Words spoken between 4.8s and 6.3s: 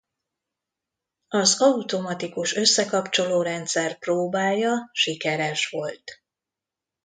sikeres volt.